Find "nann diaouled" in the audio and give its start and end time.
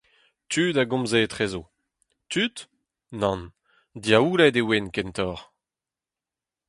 3.19-4.55